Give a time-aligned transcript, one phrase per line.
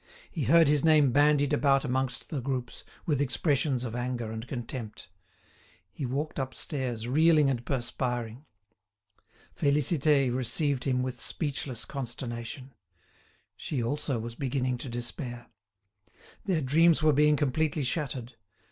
[0.31, 5.09] He heard his name bandied about amongst the groups, with expressions of anger and contempt.
[5.91, 8.45] He walked upstairs, reeling and perspiring.
[9.55, 12.73] Félicité received him with speechless consternation.
[13.55, 15.51] She, also, was beginning to despair.
[16.45, 18.37] Their dreams were being completely shattered.